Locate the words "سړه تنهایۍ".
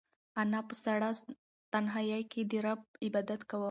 0.83-2.23